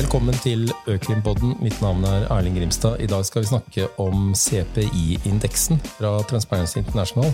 Velkommen 0.00 0.32
til 0.40 0.62
Økrimpodden. 0.88 1.58
Mitt 1.60 1.76
navn 1.84 2.06
er 2.08 2.22
Erling 2.32 2.54
Grimstad. 2.56 3.02
I 3.04 3.08
dag 3.10 3.20
skal 3.26 3.42
vi 3.42 3.50
snakke 3.50 3.88
om 4.00 4.30
CPI-indeksen 4.32 5.76
fra 5.98 6.14
Transparency 6.30 6.78
International. 6.80 7.28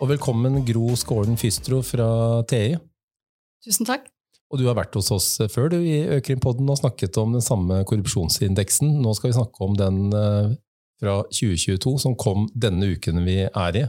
Og 0.00 0.08
velkommen 0.10 0.64
Gro 0.66 0.96
Skålen 0.98 1.38
Fystro 1.38 1.78
fra 1.86 2.08
TI. 2.50 2.74
Tusen 3.62 3.86
takk. 3.86 4.08
Og 4.50 4.58
du 4.58 4.66
har 4.66 4.74
vært 4.80 4.98
hos 4.98 5.12
oss 5.14 5.28
før 5.54 5.70
du 5.70 5.78
i 5.78 6.00
Økrimpodden 6.16 6.66
og 6.66 6.80
snakket 6.82 7.22
om 7.22 7.38
den 7.38 7.44
samme 7.44 7.84
korrupsjonsindeksen. 7.86 8.96
Nå 9.04 9.14
skal 9.14 9.30
vi 9.30 9.38
snakke 9.38 9.68
om 9.68 9.78
den 9.78 10.02
eh, 10.10 10.56
fra 10.98 11.20
2022 11.30 11.94
som 12.02 12.18
kom 12.18 12.48
denne 12.50 12.96
uken 12.96 13.22
vi 13.28 13.44
er 13.46 13.78
i. 13.78 13.86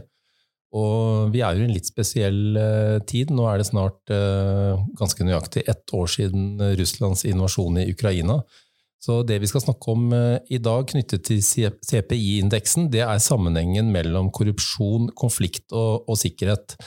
Og 0.72 1.32
vi 1.34 1.42
er 1.44 1.56
jo 1.56 1.64
i 1.64 1.68
en 1.68 1.74
litt 1.74 1.88
spesiell 1.88 2.56
uh, 2.56 2.98
tid. 3.08 3.32
Nå 3.34 3.44
er 3.48 3.60
det 3.60 3.68
snart 3.68 4.12
uh, 4.12 4.80
ganske 4.96 5.24
nøyaktig 5.26 5.66
ett 5.68 5.92
år 5.92 6.08
siden 6.08 6.62
Russlands 6.78 7.26
invasjon 7.28 7.82
i 7.82 7.90
Ukraina. 7.92 8.40
Så 9.02 9.18
det 9.26 9.40
vi 9.42 9.50
skal 9.50 9.64
snakke 9.64 9.92
om 9.92 10.06
uh, 10.14 10.38
i 10.48 10.60
dag 10.62 10.86
knyttet 10.88 11.26
til 11.28 11.42
CPI-indeksen, 11.44 12.88
det 12.92 13.02
er 13.04 13.20
sammenhengen 13.20 13.92
mellom 13.92 14.30
korrupsjon, 14.32 15.10
konflikt 15.18 15.74
og, 15.76 16.08
og 16.08 16.16
sikkerhet. 16.20 16.78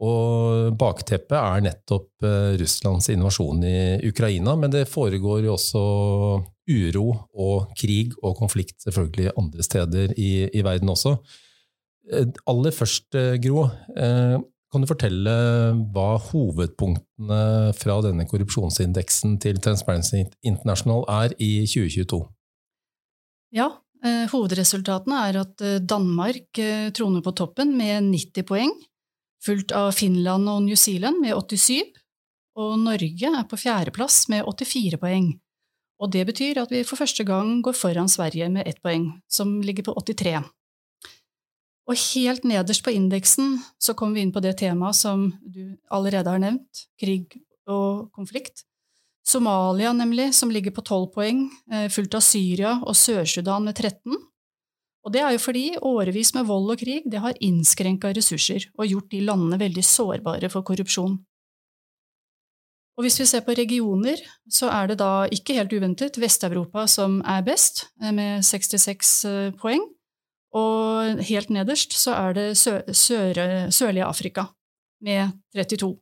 Og 0.00 0.72
bakteppet 0.80 1.36
er 1.36 1.60
nettopp 1.66 2.24
Russlands 2.56 3.10
invasjon 3.12 3.60
i 3.68 3.74
Ukraina, 4.08 4.54
men 4.56 4.72
det 4.72 4.86
foregår 4.88 5.42
jo 5.44 5.52
også 5.58 5.82
uro 6.72 7.04
og 7.36 7.74
krig 7.76 8.14
og 8.22 8.38
konflikt 8.38 8.80
selvfølgelig 8.86 9.34
andre 9.36 9.66
steder 9.66 10.14
i, 10.16 10.30
i 10.56 10.64
verden 10.64 10.88
også. 10.94 11.18
Eh, 12.08 12.26
aller 12.48 12.72
først, 12.74 13.14
eh, 13.14 13.36
Gro, 13.42 13.68
eh, 13.96 14.38
kan 14.72 14.80
du 14.80 14.86
fortelle 14.86 15.34
hva 15.92 16.16
hovedpunktene 16.30 17.74
fra 17.74 18.00
denne 18.02 18.24
korrupsjonsindeksen 18.24 19.40
til 19.40 19.58
Transparency 19.58 20.24
International 20.42 21.04
er 21.08 21.34
i 21.38 21.66
2022? 21.66 22.28
Ja, 23.52 23.68
hovedresultatene 24.30 25.16
er 25.28 25.40
at 25.40 25.56
Danmark 25.84 26.54
troner 26.94 27.20
på 27.20 27.34
toppen 27.34 27.76
med 27.76 28.06
90 28.14 28.46
poeng, 28.46 28.70
fulgt 29.42 29.72
av 29.72 29.90
Finland 29.92 30.48
og 30.48 30.62
New 30.62 30.76
Zealand 30.76 31.20
med 31.20 31.34
87, 31.34 31.82
og 32.56 32.78
Norge 32.78 33.26
er 33.26 33.44
på 33.50 33.58
fjerdeplass 33.58 34.28
med 34.28 34.46
84 34.46 34.96
poeng. 35.02 35.40
Og 36.00 36.12
det 36.12 36.24
betyr 36.30 36.62
at 36.62 36.70
vi 36.70 36.84
for 36.84 36.96
første 36.96 37.24
gang 37.24 37.60
går 37.60 37.74
foran 37.74 38.08
Sverige 38.08 38.48
med 38.48 38.68
ett 38.68 38.80
poeng, 38.80 39.20
som 39.28 39.60
ligger 39.60 39.82
på 39.82 39.98
83. 39.98 40.46
Og 41.90 41.98
helt 42.14 42.44
nederst 42.46 42.84
på 42.86 42.92
indeksen 42.94 43.56
så 43.82 43.96
kommer 43.98 44.14
vi 44.14 44.22
inn 44.22 44.34
på 44.34 44.42
det 44.44 44.54
temaet 44.60 44.94
som 44.94 45.26
du 45.42 45.74
allerede 45.90 46.30
har 46.30 46.38
nevnt, 46.38 46.84
krig 47.00 47.34
og 47.66 48.12
konflikt. 48.14 48.62
Somalia, 49.26 49.90
nemlig, 49.94 50.30
som 50.34 50.50
ligger 50.54 50.70
på 50.74 50.84
12 50.86 51.08
poeng, 51.14 51.40
eh, 51.72 51.88
fulgt 51.90 52.14
av 52.14 52.22
Syria 52.22 52.76
og 52.86 52.94
Sør-Sudan 52.94 53.66
med 53.66 53.74
13. 53.74 54.16
Og 55.04 55.12
det 55.12 55.20
er 55.20 55.34
jo 55.34 55.42
fordi 55.42 55.64
årevis 55.80 56.34
med 56.36 56.46
vold 56.46 56.70
og 56.74 56.78
krig 56.78 57.06
det 57.10 57.22
har 57.24 57.38
innskrenka 57.40 58.12
ressurser 58.14 58.68
og 58.78 58.86
gjort 58.86 59.10
de 59.10 59.24
landene 59.24 59.58
veldig 59.58 59.84
sårbare 59.84 60.50
for 60.52 60.62
korrupsjon. 60.62 61.18
Og 62.98 63.06
hvis 63.06 63.20
vi 63.20 63.26
ser 63.26 63.40
på 63.40 63.56
regioner, 63.56 64.20
så 64.50 64.68
er 64.68 64.90
det 64.90 64.98
da 65.00 65.26
ikke 65.32 65.56
helt 65.56 65.72
uventet 65.72 66.18
Vest-Europa 66.20 66.84
som 66.86 67.22
er 67.24 67.42
best, 67.42 67.88
eh, 68.02 68.12
med 68.12 68.44
66 68.44 69.24
eh, 69.24 69.50
poeng. 69.58 69.82
Og 70.56 71.20
helt 71.28 71.50
nederst 71.54 71.94
så 71.94 72.16
er 72.18 72.34
det 72.34 72.46
sø 72.58 72.80
sør 72.90 73.70
sørlige 73.70 74.06
Afrika 74.06 74.48
med 75.04 75.36
32. 75.54 75.92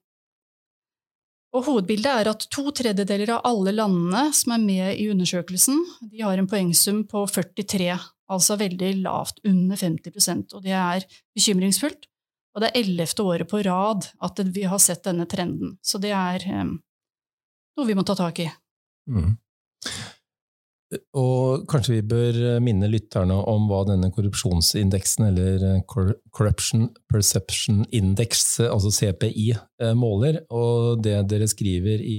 Og 1.57 1.65
hovedbildet 1.65 2.13
er 2.13 2.29
at 2.29 2.45
to 2.53 2.69
tredjedeler 2.77 3.33
av 3.37 3.47
alle 3.49 3.73
landene 3.73 4.29
som 4.37 4.53
er 4.53 4.63
med 4.63 5.01
i 5.01 5.09
undersøkelsen, 5.13 5.81
de 6.11 6.21
har 6.21 6.41
en 6.41 6.49
poengsum 6.49 7.07
på 7.09 7.25
43, 7.31 7.97
altså 8.29 8.58
veldig 8.61 8.91
lavt, 9.01 9.41
under 9.48 9.81
50% 9.81 10.57
og 10.58 10.64
det 10.67 10.77
er 10.77 11.07
bekymringsfullt. 11.37 12.08
Og 12.57 12.63
det 12.64 12.70
er 12.70 12.81
ellevte 12.81 13.25
året 13.25 13.48
på 13.48 13.61
rad 13.63 14.08
at 14.25 14.41
vi 14.53 14.64
har 14.67 14.81
sett 14.83 15.05
denne 15.07 15.29
trenden. 15.31 15.77
Så 15.85 16.01
det 16.03 16.11
er 16.17 16.42
um, 16.58 16.73
noe 17.79 17.87
vi 17.87 17.95
må 17.95 18.03
ta 18.03 18.17
tak 18.19 18.41
i. 18.42 18.48
Mm. 19.08 19.37
Og 20.89 21.67
kanskje 21.69 21.99
vi 21.99 22.05
bør 22.09 22.37
eh, 22.55 22.61
minne 22.65 22.89
lytterne 22.89 23.37
om 23.51 23.67
hva 23.69 23.83
denne 23.91 24.09
korrupsjonsindeksen, 24.15 25.27
eller 25.29 25.65
eh, 25.75 25.83
Corruption 25.85 26.87
Perception 27.13 27.83
Index, 27.93 28.45
eh, 28.63 28.73
altså 28.73 28.93
CPI, 28.95 29.51
måler. 29.99 30.41
Og 30.49 31.03
det 31.05 31.21
dere 31.29 31.49
skriver 31.51 32.01
i 32.01 32.19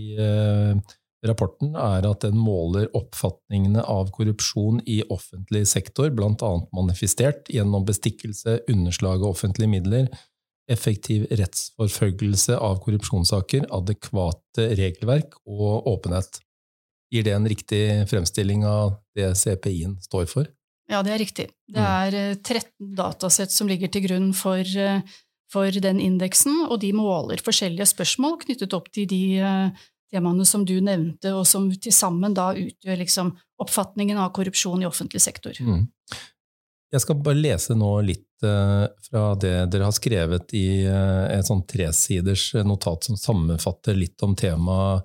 rapporten, 1.25 1.73
er 1.75 2.05
at 2.07 2.21
den 2.23 2.37
måler 2.39 2.87
oppfatningene 2.95 3.81
av 3.89 4.13
korrupsjon 4.15 4.79
i 4.87 5.01
offentlig 5.11 5.65
sektor, 5.67 6.13
bl.a. 6.15 6.51
manifestert 6.75 7.49
gjennom 7.51 7.87
bestikkelse, 7.89 8.61
underslag 8.71 9.25
av 9.25 9.33
offentlige 9.33 9.73
midler, 9.73 10.07
effektiv 10.69 11.25
rettsforfølgelse 11.33 12.55
av 12.61 12.77
korrupsjonssaker, 12.85 13.65
adekvate 13.75 14.69
regelverk 14.77 15.35
og 15.49 15.89
åpenhet. 15.89 16.39
Gir 17.09 17.25
det 17.25 17.33
en 17.33 17.47
riktig 17.49 17.83
fremstilling 18.09 18.65
av 18.69 18.93
det 19.17 19.31
CPI-en 19.37 19.97
står 20.05 20.27
for? 20.29 20.49
Ja, 20.89 21.03
det 21.05 21.13
er 21.13 21.21
riktig. 21.21 21.47
Det 21.69 21.81
mm. 21.81 21.89
er 21.89 22.17
13 22.41 22.59
eh, 22.61 22.93
datasett 22.97 23.53
som 23.53 23.69
ligger 23.69 23.91
til 23.93 24.07
grunn 24.07 24.31
for, 24.37 24.61
eh, 24.61 25.01
for 25.53 25.81
den 25.85 26.01
indeksen, 26.01 26.65
og 26.65 26.79
de 26.81 26.89
måler 26.97 27.41
forskjellige 27.45 27.91
spørsmål 27.91 28.39
knyttet 28.45 28.73
opp 28.77 28.89
til 28.93 29.05
de 29.09 29.21
eh, 29.37 29.85
temaene 30.09 30.47
som 30.49 30.65
du 30.65 30.79
nevnte, 30.81 31.35
og 31.37 31.45
som 31.45 31.69
til 31.69 31.93
sammen 31.93 32.33
da 32.37 32.51
utgjør 32.57 33.01
liksom 33.03 33.35
oppfatningen 33.61 34.17
av 34.17 34.33
korrupsjon 34.33 34.81
i 34.81 34.89
offentlig 34.89 35.21
sektor. 35.21 35.53
Mm. 35.61 35.85
Jeg 36.89 37.05
skal 37.05 37.21
bare 37.21 37.37
lese 37.37 37.77
nå 37.77 37.91
litt 38.01 38.25
fra 38.39 39.23
det 39.35 39.51
dere 39.69 39.83
har 39.83 39.93
skrevet 39.93 40.53
i 40.55 40.87
et 40.87 41.45
sånn 41.45 41.59
tresiders 41.67 42.53
notat 42.65 43.03
som 43.05 43.17
sammenfatter 43.19 43.97
litt 43.99 44.23
om 44.25 44.31
temaet 44.33 45.03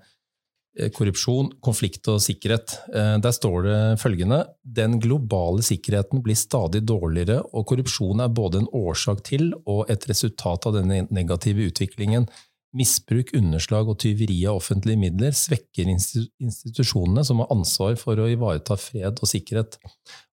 korrupsjon, 0.75 1.53
konflikt 1.63 2.09
og 2.11 2.23
sikkerhet. 2.23 2.75
Eh, 2.91 3.17
der 3.23 3.35
står 3.35 3.67
det 3.67 4.01
følgende 4.03 4.41
Den 4.63 4.99
globale 5.01 5.63
sikkerheten 5.63 6.23
blir 6.23 6.35
stadig 6.35 6.83
dårligere, 6.83 7.43
og 7.55 7.67
korrupsjon 7.71 8.21
er 8.21 8.29
både 8.35 8.63
en 8.63 8.73
årsak 8.73 9.23
til 9.25 9.53
og 9.67 9.91
et 9.91 10.09
resultat 10.11 10.67
av 10.67 10.75
denne 10.75 11.07
negative 11.11 11.71
utviklingen. 11.71 12.27
Misbruk, 12.75 13.31
underslag 13.39 13.89
og 13.89 14.01
tyveri 14.03 14.41
av 14.51 14.59
offentlige 14.59 14.99
midler 14.99 15.31
svekker 15.31 15.87
institusjonene 15.87 17.23
som 17.23 17.39
har 17.39 17.53
ansvar 17.55 17.95
for 18.01 18.19
å 18.19 18.27
ivareta 18.27 18.75
fred 18.75 19.23
og 19.23 19.31
sikkerhet. 19.31 19.79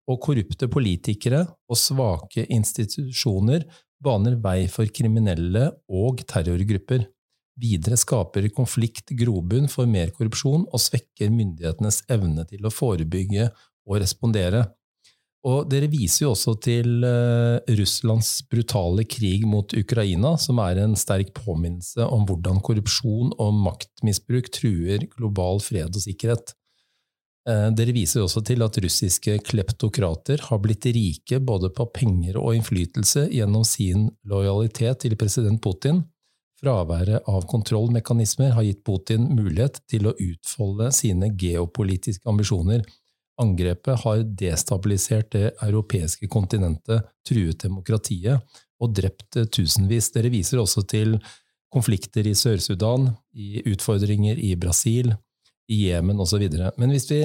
Og 0.09 0.17
korrupte 0.25 0.65
politikere 0.71 1.45
og 1.69 1.77
svake 1.77 2.47
institusjoner 2.49 3.67
baner 4.01 4.39
vei 4.41 4.65
for 4.73 4.89
kriminelle 4.89 5.69
og 5.85 6.25
terrorgrupper. 6.25 7.05
Videre 7.61 7.97
skaper 7.99 8.47
konflikt 8.55 9.13
grobunn 9.17 9.69
for 9.69 9.89
mer 9.89 10.13
korrupsjon 10.15 10.65
og 10.65 10.81
svekker 10.81 11.29
myndighetenes 11.33 12.03
evne 12.11 12.45
til 12.49 12.65
å 12.65 12.73
forebygge 12.73 13.51
og 13.87 13.99
respondere. 14.01 14.65
Og 15.41 15.65
dere 15.71 15.87
viser 15.89 16.27
jo 16.27 16.35
også 16.35 16.53
til 16.61 17.01
uh, 17.01 17.57
Russlands 17.79 18.29
brutale 18.49 19.07
krig 19.09 19.47
mot 19.49 19.73
Ukraina, 19.73 20.35
som 20.37 20.61
er 20.61 20.83
en 20.83 20.93
sterk 20.99 21.33
påminnelse 21.33 22.05
om 22.05 22.27
hvordan 22.29 22.61
korrupsjon 22.61 23.33
og 23.41 23.61
maktmisbruk 23.65 24.51
truer 24.53 25.07
global 25.15 25.61
fred 25.65 25.97
og 25.97 26.05
sikkerhet. 26.05 26.53
Uh, 27.49 27.71
dere 27.73 27.95
viser 27.97 28.21
også 28.21 28.43
til 28.45 28.61
at 28.61 28.77
russiske 28.85 29.39
kleptokrater 29.47 30.45
har 30.45 30.61
blitt 30.61 30.85
rike 30.93 31.41
både 31.41 31.73
på 31.73 31.89
penger 31.89 32.37
og 32.37 32.59
innflytelse 32.59 33.25
gjennom 33.33 33.65
sin 33.65 34.11
lojalitet 34.29 35.01
til 35.07 35.17
president 35.17 35.57
Putin, 35.63 36.03
Fraværet 36.61 37.25
av 37.25 37.47
kontrollmekanismer 37.49 38.51
har 38.53 38.65
gitt 38.67 38.83
Putin 38.85 39.23
mulighet 39.33 39.79
til 39.89 40.05
å 40.05 40.13
utfolde 40.13 40.91
sine 40.93 41.31
geopolitiske 41.33 42.29
ambisjoner. 42.29 42.83
Angrepet 43.41 44.03
har 44.03 44.21
destabilisert 44.37 45.31
det 45.33 45.47
europeiske 45.65 46.29
kontinentet, 46.29 47.07
truet 47.25 47.63
demokratiet 47.63 48.61
og 48.81 48.93
drept 48.93 49.39
tusenvis. 49.55 50.11
Dere 50.13 50.29
viser 50.29 50.61
også 50.61 50.83
til 50.85 51.15
konflikter 51.73 52.27
i 52.29 52.35
Sør-Sudan, 52.37 53.09
i 53.33 53.63
utfordringer 53.71 54.37
i 54.37 54.53
Brasil, 54.59 55.15
i 55.71 55.87
Jemen 55.87 56.21
osv. 56.21 56.45
Men 56.77 56.93
hvis 56.93 57.07
vi 57.09 57.23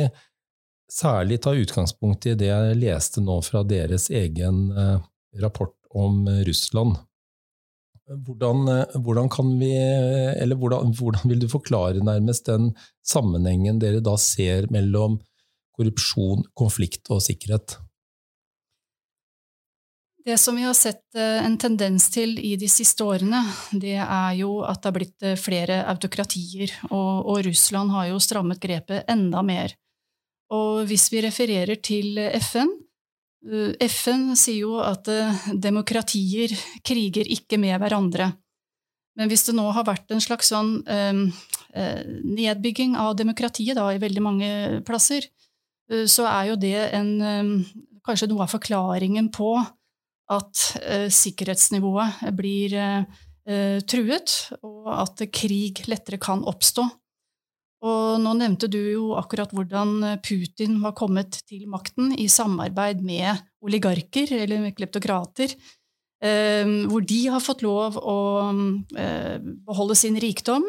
særlig 0.88 1.43
tar 1.44 1.61
utgangspunkt 1.61 2.25
i 2.31 2.37
det 2.38 2.49
jeg 2.49 2.81
leste 2.81 3.20
nå 3.20 3.37
fra 3.44 3.61
deres 3.69 4.08
egen 4.08 4.70
eh, 4.72 4.96
rapport 5.43 5.76
om 5.93 6.25
Russland, 6.46 6.96
hvordan, 8.06 8.69
eh, 8.69 8.99
hvordan, 9.03 9.31
kan 9.32 9.55
vi, 9.61 9.73
eller 9.76 10.56
hvordan, 10.56 10.93
hvordan, 10.94 11.31
vil 11.31 11.41
du 11.43 11.49
forklare 11.50 12.05
nærmest 12.05 12.47
den 12.47 12.70
sammenhengen 13.05 13.81
dere 13.82 14.03
da 14.05 14.17
ser 14.20 14.70
mellom 14.70 15.19
korrupsjon, 15.76 16.47
konflikt 16.56 17.11
og 17.11 17.23
sikkerhet? 17.25 17.79
Det 20.26 20.35
som 20.43 20.56
vi 20.58 20.64
har 20.67 20.75
sett 20.75 21.14
eh, 21.14 21.44
en 21.47 21.55
tendens 21.58 22.08
til 22.11 22.32
i 22.43 22.56
de 22.58 22.67
siste 22.67 23.05
årene, 23.06 23.44
det 23.70 23.94
er 24.03 24.32
jo 24.41 24.56
at 24.67 24.81
det 24.81 24.88
har 24.88 24.97
blitt 24.97 25.26
eh, 25.26 25.38
flere 25.38 25.85
autokratier, 25.87 26.73
og, 26.88 27.29
og 27.31 27.44
Russland 27.47 27.94
har 27.94 28.09
jo 28.11 28.19
strammet 28.23 28.59
grepet 28.59 29.06
enda 29.12 29.44
mer. 29.47 29.76
Og 30.50 30.82
hvis 30.91 31.06
vi 31.12 31.23
refererer 31.23 31.79
til 31.79 32.19
FN 32.41 32.67
eh, 32.67 32.82
FN 33.87 34.32
sier 34.38 34.64
jo 34.64 34.81
at 34.82 35.08
demokratier 35.54 36.50
kriger 36.87 37.28
ikke 37.31 37.60
med 37.62 37.78
hverandre. 37.82 38.32
Men 39.16 39.31
hvis 39.31 39.46
det 39.46 39.54
nå 39.56 39.64
har 39.72 39.87
vært 39.87 40.10
en 40.12 40.20
slags 40.20 40.50
sånn 40.52 40.72
um, 40.82 41.20
nedbygging 42.37 42.96
av 43.00 43.14
demokratiet 43.16 43.78
da, 43.78 43.87
i 43.94 44.02
veldig 44.02 44.25
mange 44.25 44.50
plasser, 44.88 45.25
så 45.87 46.26
er 46.28 46.50
jo 46.50 46.58
det 46.60 46.75
en, 46.98 47.12
um, 47.22 47.52
kanskje 48.06 48.28
noe 48.31 48.44
av 48.44 48.52
forklaringen 48.52 49.31
på 49.34 49.54
at 50.32 50.62
eh, 50.82 51.06
sikkerhetsnivået 51.12 52.31
blir 52.37 52.75
eh, 52.81 53.78
truet, 53.87 54.34
og 54.66 54.90
at 54.94 55.22
krig 55.34 55.84
lettere 55.90 56.19
kan 56.22 56.42
oppstå. 56.46 56.87
Og 57.84 58.20
nå 58.23 58.32
nevnte 58.38 58.70
du 58.73 58.78
jo 58.81 59.11
akkurat 59.19 59.50
hvordan 59.52 60.19
Putin 60.25 60.78
var 60.81 60.94
kommet 60.96 61.43
til 61.44 61.67
makten 61.69 62.14
i 62.17 62.28
samarbeid 62.32 63.02
med 63.05 63.43
oligarker, 63.61 64.32
eller 64.32 64.70
kleptokrater, 64.76 65.52
eh, 66.25 66.64
hvor 66.88 67.05
de 67.05 67.20
har 67.34 67.44
fått 67.44 67.67
lov 67.67 68.00
å 68.00 68.19
eh, 68.96 69.37
beholde 69.69 69.99
sin 69.99 70.17
rikdom, 70.23 70.64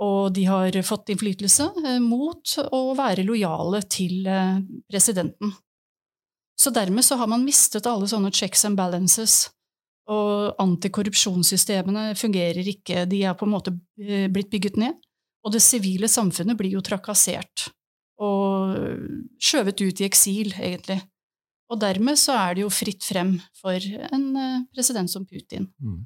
og 0.00 0.32
de 0.32 0.46
har 0.48 0.76
fått 0.86 1.12
innflytelse 1.12 1.66
eh, 1.84 1.98
mot 2.02 2.54
å 2.72 2.80
være 2.96 3.26
lojale 3.26 3.82
til 3.92 4.24
eh, 4.24 4.60
presidenten. 4.88 5.52
Så 6.60 6.72
dermed 6.72 7.04
så 7.04 7.16
har 7.20 7.28
man 7.28 7.44
mistet 7.44 7.88
alle 7.88 8.08
sånne 8.08 8.32
checks 8.36 8.66
and 8.68 8.76
balances. 8.80 9.50
Og 10.10 10.56
antikorrupsjonssystemene 10.60 12.10
fungerer 12.18 12.66
ikke, 12.72 13.04
de 13.08 13.22
er 13.28 13.36
på 13.38 13.46
en 13.46 13.54
måte 13.54 13.76
eh, 14.00 14.26
blitt 14.32 14.50
bygget 14.52 14.80
ned. 14.80 14.96
Og 15.44 15.54
det 15.54 15.62
sivile 15.64 16.08
samfunnet 16.10 16.58
blir 16.58 16.74
jo 16.76 16.84
trakassert 16.84 17.70
og 18.20 18.76
skjøvet 19.40 19.80
ut 19.80 20.02
i 20.02 20.06
eksil, 20.06 20.52
egentlig. 20.58 20.98
Og 21.70 21.78
dermed 21.80 22.18
så 22.20 22.34
er 22.36 22.56
det 22.56 22.64
jo 22.66 22.72
fritt 22.72 23.06
frem 23.06 23.36
for 23.56 23.78
en 24.10 24.24
eh, 24.36 24.62
president 24.74 25.10
som 25.10 25.24
Putin. 25.24 25.68
Mm. 25.80 26.02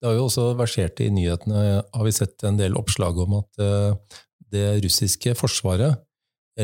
Det 0.00 0.08
har 0.08 0.16
jo 0.16 0.26
også 0.26 0.50
versert 0.58 1.00
i 1.04 1.08
nyhetene, 1.12 1.82
har 1.84 2.04
vi 2.06 2.12
sett 2.12 2.42
en 2.48 2.58
del 2.58 2.76
oppslag 2.80 3.20
om 3.22 3.38
at 3.38 3.62
eh, 3.62 4.16
det 4.50 4.66
russiske 4.84 5.36
forsvaret 5.38 6.00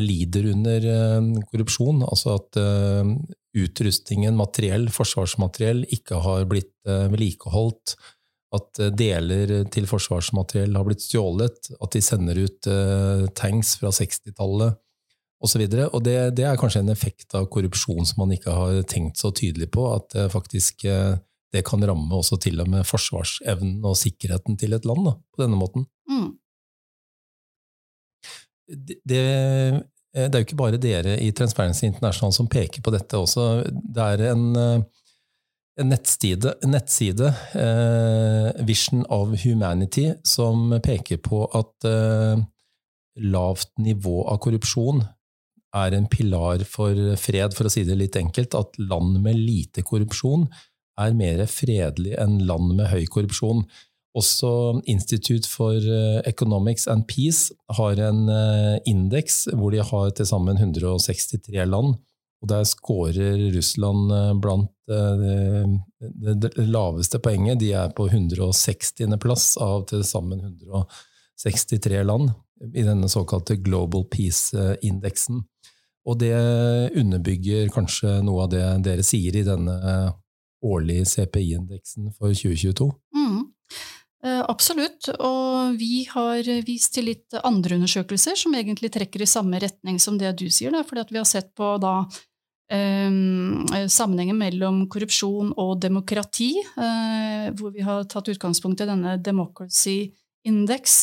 lider 0.02 0.50
under 0.52 0.86
eh, 0.90 1.28
korrupsjon. 1.52 2.02
Altså 2.06 2.36
at 2.40 2.60
eh, 2.60 3.12
utrustningen, 3.56 4.36
materiell, 4.36 4.88
forsvarsmateriell, 4.92 5.84
ikke 5.96 6.20
har 6.24 6.48
blitt 6.50 6.74
eh, 6.88 7.06
vedlikeholdt. 7.12 7.96
At 8.56 8.80
deler 8.96 9.52
til 9.72 9.88
forsvarsmateriell 9.90 10.76
har 10.76 10.86
blitt 10.88 11.04
stjålet. 11.04 11.70
At 11.76 11.94
de 11.94 12.02
sender 12.04 12.42
ut 12.46 12.68
tanks 13.38 13.76
fra 13.80 13.92
60-tallet 13.94 14.76
osv. 15.44 15.62
Og, 15.62 15.72
så 15.72 15.88
og 15.90 16.04
det, 16.06 16.16
det, 16.38 16.46
er 16.48 16.58
kanskje 16.60 16.82
en 16.84 16.94
effekt 16.94 17.36
av 17.36 17.48
korrupsjon 17.52 18.08
som 18.08 18.24
man 18.24 18.32
ikke 18.36 18.54
har 18.56 18.80
tenkt 18.88 19.20
så 19.20 19.30
tydelig 19.36 19.68
på. 19.76 19.84
At 19.92 20.16
faktisk 20.32 20.86
det 20.86 21.62
kan 21.68 21.84
ramme 21.86 22.16
også 22.16 22.40
til 22.42 22.58
og 22.64 22.72
med 22.72 22.88
forsvarsevnen 22.88 23.84
og 23.86 23.98
sikkerheten 24.00 24.58
til 24.60 24.74
et 24.76 24.88
land 24.88 25.06
da, 25.06 25.14
på 25.36 25.44
denne 25.44 25.60
måten. 25.60 25.86
Mm 26.10 26.34
det, 28.66 28.98
det, 29.04 29.22
det, 30.12 30.34
er 30.34 30.40
jo 30.40 30.46
ikke 30.46 30.58
bare 30.58 30.80
dere 30.80 31.16
i 31.22 31.32
Transparency 31.36 31.86
International 31.88 32.34
som 32.34 32.48
peker 32.50 32.82
på 32.84 32.92
dette 32.94 33.18
også. 33.18 33.46
Det 33.70 34.06
er 34.14 34.24
en, 34.32 34.46
eh, 34.56 35.04
en 35.76 35.90
nettside, 35.92 36.54
nettside 36.64 37.30
eh, 37.58 38.64
Vision 38.64 39.04
of 39.12 39.34
Humanity, 39.44 40.10
som 40.24 40.72
peker 40.84 41.20
på 41.24 41.42
at 41.56 41.88
eh, 41.88 42.40
lavt 43.26 43.74
nivå 43.80 44.22
av 44.30 44.40
korrupsjon 44.44 45.02
er 45.76 45.96
en 45.96 46.06
pilar 46.08 46.64
for 46.68 46.96
fred, 47.20 47.52
for 47.56 47.68
å 47.68 47.72
si 47.72 47.84
det 47.84 47.98
litt 47.98 48.16
enkelt. 48.16 48.56
At 48.56 48.78
land 48.80 49.20
med 49.24 49.36
lite 49.36 49.84
korrupsjon 49.84 50.46
er 51.00 51.16
mer 51.16 51.44
fredelig 51.50 52.16
enn 52.22 52.40
land 52.48 52.72
med 52.78 52.90
høy 52.92 53.04
korrupsjon. 53.12 53.66
Også 54.16 54.50
Institute 54.88 55.48
for 55.48 55.76
eh, 55.76 56.22
Economics 56.24 56.86
and 56.88 57.04
Peace 57.10 57.52
har 57.76 58.00
en 58.00 58.30
eh, 58.32 58.78
indeks 58.88 59.44
hvor 59.52 59.76
de 59.76 59.84
har 59.84 60.12
til 60.16 60.28
sammen 60.28 60.56
163 60.56 61.68
land. 61.68 61.98
Og 62.46 62.52
der 62.52 62.66
scorer 62.68 63.40
Russland 63.56 64.12
eh, 64.14 64.32
blant 64.38 64.70
det 64.86 66.52
laveste 66.62 67.18
poenget. 67.18 67.58
De 67.58 67.72
er 67.74 67.90
på 67.90 68.04
160. 68.06 69.16
plass 69.18 69.56
av 69.58 69.88
til 69.90 70.04
sammen 70.06 70.44
163 70.46 72.04
land 72.06 72.30
i 72.70 72.84
denne 72.86 73.08
såkalte 73.10 73.58
Global 73.58 74.06
Peace-indeksen. 74.06 75.42
Og 76.06 76.20
det 76.22 76.36
underbygger 76.94 77.66
kanskje 77.74 78.20
noe 78.22 78.46
av 78.46 78.52
det 78.54 78.62
dere 78.86 79.02
sier 79.02 79.40
i 79.40 79.42
denne 79.42 79.74
årlige 80.62 81.10
CPI-indeksen 81.16 82.14
for 82.14 82.30
2022? 82.30 82.86
Mm. 83.18 83.42
Eh, 84.26 84.42
absolutt, 84.48 85.10
og 85.18 85.76
vi 85.78 86.06
har 86.10 86.46
vist 86.66 86.94
til 86.96 87.10
litt 87.10 87.36
andre 87.44 87.76
undersøkelser 87.76 88.38
som 88.38 88.54
egentlig 88.56 88.90
trekker 88.94 89.22
i 89.22 89.28
samme 89.28 89.60
retning 89.62 90.00
som 90.02 90.16
det 90.18 90.32
du 90.40 90.48
sier, 90.50 90.72
da, 90.74 90.82
fordi 90.86 91.04
vi 91.12 91.20
har 91.20 91.28
sett 91.28 91.52
på 91.58 91.76
da, 91.82 92.00
sammenhengen 92.66 94.38
mellom 94.40 94.80
korrupsjon 94.90 95.52
og 95.54 95.76
demokrati, 95.78 96.50
uh, 96.74 97.52
hvor 97.54 97.70
vi 97.70 97.84
har 97.86 98.08
tatt 98.10 98.26
utgangspunkt 98.32 98.82
i 98.82 98.88
denne 98.88 99.12
Democracy 99.22 100.10
Index 100.46 100.96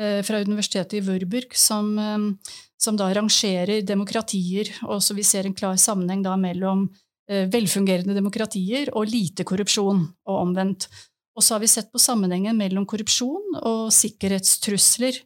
uh, 0.00 0.22
fra 0.24 0.40
universitetet 0.40 0.96
i 0.96 1.02
Wurburg, 1.04 1.52
som, 1.52 1.92
som, 2.80 2.96
da 2.96 3.10
rangerer 3.12 3.84
demokratier, 3.84 4.72
og 4.88 5.02
så 5.04 5.16
vi 5.18 5.26
ser 5.28 5.44
en 5.44 5.56
klar 5.56 5.76
sammenheng 5.76 6.24
da 6.24 6.38
mellom 6.40 6.88
velfungerende 7.24 8.12
demokratier 8.12 8.90
og 8.92 9.08
lite 9.08 9.46
korrupsjon, 9.48 10.02
og 10.28 10.40
omvendt. 10.42 10.88
Og 11.34 11.42
så 11.42 11.56
har 11.56 11.62
vi 11.62 11.70
sett 11.70 11.90
på 11.92 12.02
sammenhengen 12.02 12.56
mellom 12.58 12.86
korrupsjon 12.86 13.56
og 13.60 13.88
sikkerhetstrusler. 13.94 15.18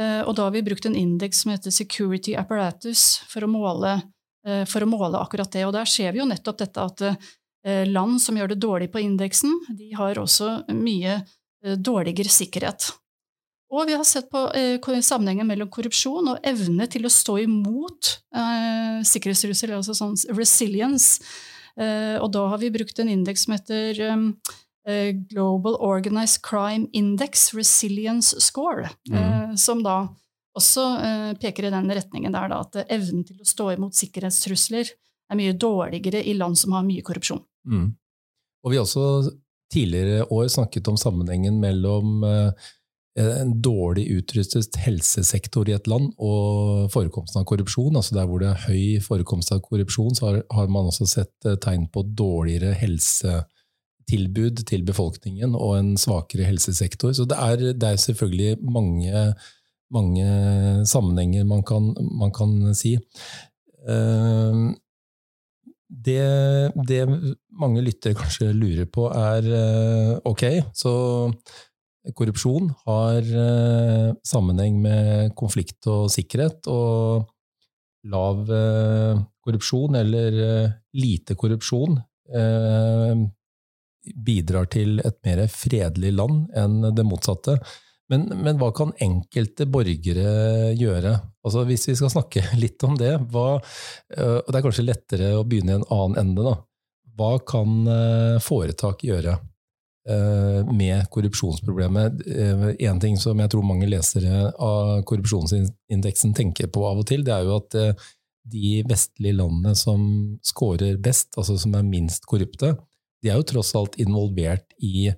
Eh, 0.00 0.20
og 0.26 0.34
da 0.34 0.48
har 0.48 0.54
vi 0.54 0.64
brukt 0.66 0.86
en 0.88 0.96
indeks 0.98 1.44
som 1.44 1.52
heter 1.54 1.74
Security 1.74 2.34
Apparatus 2.38 3.22
for 3.30 3.46
å 3.46 3.50
måle, 3.50 3.92
eh, 3.94 4.02
for 4.68 4.84
å 4.84 4.88
måle 4.90 5.20
akkurat 5.20 5.50
det. 5.52 5.64
Og 5.68 5.72
der 5.76 5.88
ser 5.88 6.12
vi 6.12 6.20
jo 6.22 6.28
nettopp 6.28 6.58
dette 6.60 6.84
at 6.84 7.04
eh, 7.06 7.86
land 7.88 8.20
som 8.22 8.36
gjør 8.36 8.52
det 8.52 8.60
dårlig 8.64 8.90
på 8.92 9.02
indeksen, 9.04 9.54
de 9.78 9.92
har 9.96 10.20
også 10.20 10.64
mye 10.74 11.22
dårligere 11.64 12.28
sikkerhet. 12.28 12.90
Og 13.74 13.88
vi 13.88 13.96
har 13.96 14.04
sett 14.06 14.28
på 14.30 14.42
sammenhengen 15.02 15.48
mellom 15.48 15.70
korrupsjon 15.72 16.28
og 16.34 16.44
evne 16.46 16.86
til 16.92 17.08
å 17.08 17.12
stå 17.12 17.38
imot 17.46 18.10
eh, 18.36 19.00
altså 19.00 19.96
sånn 19.96 20.14
resilience. 20.36 21.24
og 21.74 22.28
da 22.30 22.44
har 22.52 22.60
vi 22.62 22.70
brukt 22.70 23.00
en 23.00 23.08
indeks 23.10 23.46
som 23.46 23.56
heter 23.56 23.98
Eh, 24.88 25.12
Global 25.12 25.76
Organized 25.80 26.42
Crime 26.42 26.88
Index 26.92 27.54
Resilience 27.54 28.40
Score, 28.40 28.90
mm. 29.10 29.16
Eh, 29.18 29.54
som 29.54 29.82
da 29.82 30.08
også 30.58 30.84
eh, 31.02 31.32
peker 31.40 31.68
i 31.68 31.72
den 31.74 31.90
retningen 31.90 32.34
der 32.34 32.52
da, 32.52 32.60
at 32.62 32.84
evnen 32.92 33.24
til 33.26 33.40
å 33.42 33.48
stå 33.48 33.72
imot 33.74 33.98
sikkerhetstrusler 33.98 34.92
er 35.30 35.40
mye 35.40 35.56
dårligere 35.56 36.22
i 36.22 36.36
land 36.38 36.58
som 36.60 36.76
har 36.76 36.86
mye 36.86 37.04
korrupsjon. 37.04 37.42
Mm. 37.70 37.90
Og 38.64 38.72
vi 38.72 38.78
har 38.78 38.86
også 38.86 39.34
tidligere 39.72 40.28
år 40.32 40.48
snakket 40.52 40.88
om 40.92 40.98
sammenhengen 41.00 41.56
mellom 41.60 42.22
en 43.14 43.50
dårlig 43.62 44.04
utrustet 44.10 44.76
helsesektor 44.82 45.68
i 45.70 45.74
et 45.76 45.88
land 45.90 46.10
og 46.18 46.90
forekomsten 46.92 47.40
av 47.40 47.46
korrupsjon. 47.48 47.96
altså 47.96 48.16
Der 48.16 48.28
hvor 48.28 48.42
det 48.42 48.50
er 48.50 48.64
høy 48.66 49.00
forekomst 49.02 49.52
av 49.54 49.62
korrupsjon, 49.64 50.14
så 50.18 50.32
har, 50.50 50.68
man 50.68 50.90
også 50.90 51.06
sett 51.08 51.50
tegn 51.62 51.86
på 51.94 52.04
dårligere 52.14 52.74
helse 52.78 53.42
tilbud 54.10 54.64
til 54.68 54.84
befolkningen 54.86 55.54
og 55.56 55.76
en 55.78 55.92
svakere 56.00 56.46
helsesektor. 56.48 57.14
Så 57.16 57.26
det 57.28 57.38
er, 57.38 57.68
det 57.72 57.90
er 57.90 58.00
selvfølgelig 58.00 58.58
mange, 58.62 59.26
mange 59.94 60.24
sammenhenger 60.88 61.46
man 61.48 61.62
kan, 61.66 61.92
man 62.18 62.32
kan 62.34 62.74
si. 62.76 62.96
Ehm, 63.88 64.72
det, 65.88 66.72
det, 66.88 67.02
mange 67.60 67.82
lyttere 67.84 68.16
kanskje 68.18 68.50
lurer 68.56 68.88
på, 68.90 69.06
er 69.14 69.46
eh, 69.46 70.14
ok, 70.26 70.44
så 70.74 70.94
korrupsjon 72.16 72.72
har 72.86 73.20
eh, 73.44 74.08
sammenheng 74.26 74.80
med 74.82 75.34
konflikt 75.38 75.86
og 75.90 76.10
sikkerhet, 76.12 76.66
og 76.72 77.28
lav 78.10 78.50
eh, 78.52 79.22
korrupsjon 79.44 80.00
eller 80.00 80.42
lite 80.96 81.36
korrupsjon 81.36 81.98
bidrar 84.24 84.66
til 84.72 85.02
et 85.04 85.16
mer 85.24 85.42
fredelig 85.52 86.12
land 86.16 86.46
enn 86.56 86.94
det 86.96 87.04
motsatte. 87.06 87.58
Men, 88.14 88.26
men, 88.46 88.58
hva 88.60 88.70
kan 88.76 88.94
enkelte 89.02 89.66
borgere 89.70 90.72
gjøre? 90.78 91.16
Altså 91.44 91.64
Hvis 91.68 91.88
vi 91.90 91.96
skal 91.98 92.12
snakke 92.14 92.44
litt 92.64 92.82
om 92.86 92.94
det, 93.00 93.16
hva, 93.32 93.48
og 93.58 94.50
det 94.50 94.60
er 94.60 94.64
kanskje 94.64 94.86
lettere 94.86 95.32
å 95.38 95.42
begynne 95.48 95.74
i 95.74 95.80
en 95.80 95.88
annen 95.90 96.20
ende. 96.22 96.46
da. 96.46 96.54
hva 97.18 97.34
kan 97.46 97.90
foretak 98.42 99.04
gjøre 99.06 99.36
med 100.68 101.06
korrupsjonsproblemet? 101.14 102.24
En 102.84 102.98
ting 103.00 103.16
som 103.20 103.38
jeg 103.40 103.52
tror 103.52 103.64
mange 103.64 103.88
lesere 103.88 104.50
av 104.52 104.98
korrupsjonsindeksen 105.08 106.34
tenker 106.36 106.68
på 106.68 106.82
av 106.88 107.00
og 107.00 107.08
til, 107.08 107.24
det 107.24 107.32
er 107.32 107.46
jo 107.46 107.56
at 107.56 107.78
de 108.44 108.82
vestlige 108.88 109.38
landene 109.38 109.72
som 109.78 110.02
scorer 110.44 110.98
best, 111.00 111.32
altså 111.38 111.56
som 111.60 111.76
er 111.78 111.86
minst 111.88 112.26
korrupte, 112.28 112.74
de 113.24 113.32
er 113.32 113.40
jo 113.40 113.48
tross 113.54 113.72
alt 113.78 113.96
involvert 114.02 114.74
i 114.84 115.08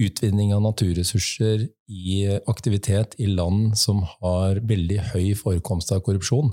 utvinning 0.00 0.54
av 0.54 0.62
naturressurser, 0.64 1.68
i 1.88 2.38
aktivitet 2.46 3.14
i 3.20 3.26
land 3.26 3.76
som 3.78 4.02
har 4.18 4.60
veldig 4.66 4.98
høy 5.12 5.34
forekomst 5.38 5.92
av 5.94 6.02
korrupsjon, 6.06 6.52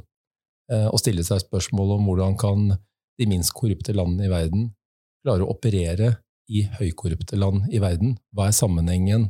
eh, 0.72 0.88
og 0.88 1.00
stille 1.02 1.24
seg 1.26 1.44
spørsmål 1.46 1.96
om 1.98 2.10
hvordan 2.10 2.38
kan 2.40 2.66
de 3.20 3.28
minst 3.30 3.54
korrupte 3.56 3.96
landene 3.96 4.28
i 4.28 4.32
verden 4.32 4.72
klare 5.24 5.46
å 5.46 5.54
operere 5.54 6.16
i 6.52 6.66
høykorrupte 6.80 7.40
land 7.40 7.72
i 7.72 7.82
verden? 7.82 8.18
Hva 8.36 8.50
er 8.50 8.58
sammenhengen 8.58 9.30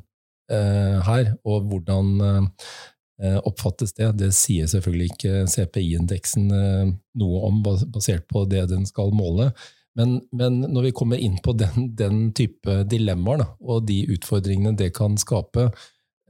eh, 0.52 0.98
her, 1.06 1.36
og 1.46 1.70
hvordan 1.70 2.12
eh, 2.26 3.38
oppfattes 3.46 3.94
det? 4.00 4.10
Det 4.18 4.32
sier 4.36 4.68
selvfølgelig 4.72 5.14
ikke 5.14 5.46
CPI-indeksen 5.54 6.50
noe 6.50 7.44
om, 7.46 7.62
basert 7.64 8.26
på 8.32 8.48
det 8.50 8.66
den 8.74 8.88
skal 8.90 9.14
måle. 9.14 9.52
Men, 10.00 10.22
men, 10.32 10.62
når 10.62 10.88
vi 10.88 10.92
kommer 10.96 11.20
inn 11.20 11.38
på 11.44 11.54
den, 11.60 11.90
den 12.00 12.30
type 12.36 12.84
dilemmaer 12.88 13.44
da, 13.44 13.50
og 13.60 13.84
de 13.90 14.06
utfordringene 14.14 14.78
det 14.80 14.94
kan 14.96 15.18
skape, 15.20 15.68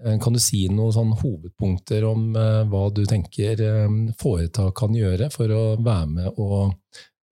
eh, 0.01 0.17
kan 0.21 0.33
du 0.33 0.41
si 0.41 0.63
noen 0.71 0.95
sånn 0.95 1.13
hovedpunkter 1.21 2.07
om 2.09 2.31
eh, 2.33 2.63
hva 2.71 2.87
du 2.89 3.03
tenker 3.09 3.61
eh, 3.61 3.95
foretak 4.21 4.73
kan 4.81 4.97
gjøre 4.97 5.29
for 5.33 5.53
å 5.53 5.63
være 5.77 6.09
med 6.15 6.41
og, 6.41 6.73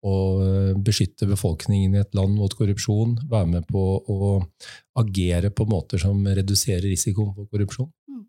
og 0.05 0.79
beskytte 0.85 1.27
befolkningen 1.27 1.97
i 1.97 2.03
et 2.03 2.13
land 2.17 2.37
mot 2.37 2.53
korrupsjon? 2.53 3.17
Være 3.31 3.53
med 3.57 3.69
på 3.71 3.85
å 3.97 4.37
agere 5.01 5.49
på 5.49 5.65
måter 5.71 6.01
som 6.05 6.21
reduserer 6.21 6.85
risikoen 6.91 7.33
for 7.33 7.49
korrupsjon? 7.49 7.89
Mm. 8.05 8.25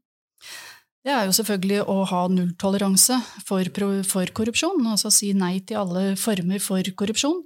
Det 1.04 1.12
er 1.16 1.28
jo 1.28 1.37
selvfølgelig 1.37 1.85
å 1.88 2.02
ha 2.09 2.26
nulltoleranse 2.33 3.21
for, 3.49 3.69
for 4.09 4.33
korrupsjon, 4.37 4.85
altså 4.88 5.12
si 5.12 5.35
nei 5.37 5.59
til 5.64 5.80
alle 5.85 6.14
former 6.21 6.61
for 6.64 6.97
korrupsjon. 6.97 7.45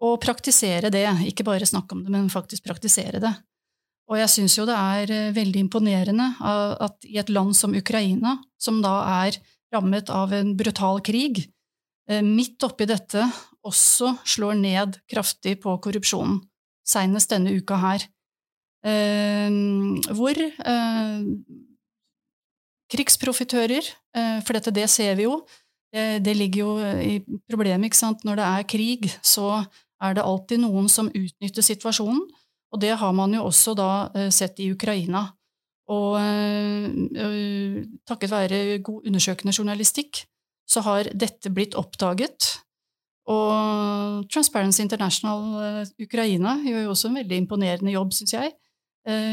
Og 0.00 0.16
praktisere 0.22 0.88
det, 0.92 1.04
ikke 1.28 1.44
bare 1.44 1.68
snakke 1.68 1.96
om 1.96 2.04
det, 2.04 2.12
men 2.12 2.30
faktisk 2.32 2.64
praktisere 2.64 3.20
det. 3.20 3.34
Og 4.10 4.18
jeg 4.18 4.32
syns 4.32 4.56
jo 4.58 4.66
det 4.66 4.74
er 4.74 5.12
eh, 5.14 5.32
veldig 5.34 5.64
imponerende 5.68 6.32
at 6.42 7.06
i 7.06 7.20
et 7.22 7.30
land 7.30 7.54
som 7.56 7.76
Ukraina, 7.78 8.36
som 8.58 8.80
da 8.82 8.96
er 9.22 9.38
rammet 9.70 10.10
av 10.10 10.34
en 10.34 10.56
brutal 10.58 10.98
krig, 11.06 11.44
eh, 12.10 12.22
midt 12.26 12.58
oppi 12.66 12.88
dette 12.90 13.28
også 13.66 14.16
slår 14.26 14.58
ned 14.58 14.98
kraftig 15.10 15.60
på 15.62 15.76
korrupsjonen, 15.84 16.40
seinest 16.82 17.30
denne 17.30 17.54
uka 17.54 17.78
her, 17.78 18.06
eh, 18.82 19.52
hvor 20.10 20.42
krigsprofitører, 22.90 23.86
for 24.42 24.56
dette 24.56 24.72
det 24.74 24.88
ser 24.90 25.14
vi 25.14 25.28
jo, 25.28 25.36
det, 25.94 26.32
ligger 26.34 26.58
jo 26.64 26.72
i 26.98 27.12
problemet, 27.46 27.86
ikke 27.86 28.00
sant, 28.00 28.24
når 28.26 28.40
det 28.40 28.46
er 28.48 28.66
krig, 28.72 29.06
så 29.22 29.60
er 30.00 30.16
det 30.16 30.24
alltid 30.24 30.62
noen 30.62 30.88
som 30.90 31.10
utnytter 31.12 31.64
situasjonen, 31.64 32.22
og 32.70 32.80
det 32.82 32.94
har 33.00 33.12
man 33.16 33.34
jo 33.34 33.44
også 33.48 33.74
da 33.78 33.90
eh, 34.14 34.30
sett 34.34 34.60
i 34.62 34.70
Ukraina. 34.72 35.26
Og 35.90 36.20
øh, 36.22 37.80
takket 38.06 38.30
være 38.30 38.78
god 38.86 39.08
undersøkende 39.10 39.54
journalistikk 39.56 40.22
så 40.70 40.84
har 40.86 41.08
dette 41.18 41.50
blitt 41.50 41.74
oppdaget. 41.74 42.46
Og 43.30 44.22
Transparency 44.30 44.84
International 44.84 45.82
Ukraina 45.98 46.54
gjør 46.62 46.84
jo 46.84 46.92
også 46.92 47.10
en 47.10 47.18
veldig 47.18 47.40
imponerende 47.42 47.90
jobb, 47.90 48.14
syns 48.14 48.36
jeg, 48.36 48.52